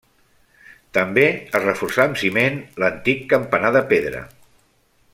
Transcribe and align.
També 0.97 1.25
es 1.59 1.67
reforçà, 1.67 2.07
amb 2.11 2.19
ciment, 2.23 2.57
l'antic 2.85 3.23
campanar 3.35 3.73
de 3.81 3.85
pedra. 3.95 4.27